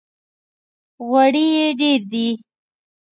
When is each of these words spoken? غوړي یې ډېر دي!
غوړي 1.07 1.45
یې 1.57 1.67
ډېر 1.79 1.99
دي! 2.11 2.27